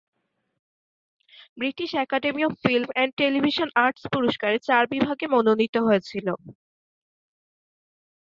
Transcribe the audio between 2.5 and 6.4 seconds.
Film and television arts পুরষ্কারে চার বিভাগে মনোনীত হয়েছিল।